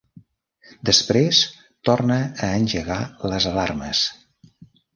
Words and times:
Després 0.89 1.41
torna 1.91 2.17
a 2.47 2.51
engegar 2.63 2.99
les 3.35 3.49
alarmes. 3.53 4.05